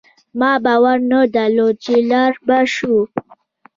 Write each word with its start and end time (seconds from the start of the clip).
ما 0.39 0.51
باور 0.65 0.97
نه 1.11 1.19
درلود 1.35 1.75
چي 1.83 1.95
لاړ 2.09 2.33
به 2.47 2.59
شو 2.75 2.95